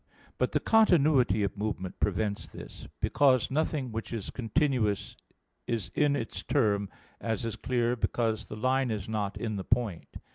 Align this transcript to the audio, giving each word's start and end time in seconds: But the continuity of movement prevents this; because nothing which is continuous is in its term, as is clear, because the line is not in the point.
But 0.39 0.53
the 0.53 0.59
continuity 0.59 1.43
of 1.43 1.55
movement 1.55 1.99
prevents 1.99 2.51
this; 2.51 2.87
because 3.01 3.51
nothing 3.51 3.91
which 3.91 4.11
is 4.11 4.31
continuous 4.31 5.15
is 5.67 5.91
in 5.93 6.15
its 6.15 6.41
term, 6.41 6.89
as 7.19 7.45
is 7.45 7.55
clear, 7.55 7.95
because 7.95 8.47
the 8.47 8.55
line 8.57 8.89
is 8.89 9.07
not 9.07 9.37
in 9.37 9.57
the 9.57 9.63
point. 9.63 10.09